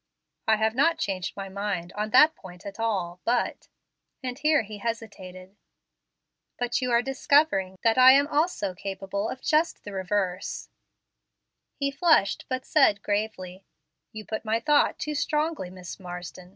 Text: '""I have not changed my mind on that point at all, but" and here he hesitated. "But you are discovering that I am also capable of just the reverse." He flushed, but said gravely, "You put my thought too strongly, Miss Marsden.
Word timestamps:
'""I 0.47 0.55
have 0.55 0.73
not 0.73 0.97
changed 0.97 1.37
my 1.37 1.47
mind 1.47 1.93
on 1.93 2.09
that 2.09 2.33
point 2.33 2.65
at 2.65 2.79
all, 2.79 3.21
but" 3.23 3.67
and 4.23 4.39
here 4.39 4.63
he 4.63 4.79
hesitated. 4.79 5.55
"But 6.57 6.81
you 6.81 6.89
are 6.91 7.03
discovering 7.03 7.77
that 7.83 7.99
I 7.99 8.13
am 8.13 8.25
also 8.27 8.73
capable 8.73 9.29
of 9.29 9.43
just 9.43 9.83
the 9.83 9.93
reverse." 9.93 10.69
He 11.75 11.91
flushed, 11.91 12.45
but 12.49 12.65
said 12.65 13.03
gravely, 13.03 13.63
"You 14.11 14.25
put 14.25 14.43
my 14.43 14.59
thought 14.59 14.97
too 14.97 15.13
strongly, 15.13 15.69
Miss 15.69 15.99
Marsden. 15.99 16.49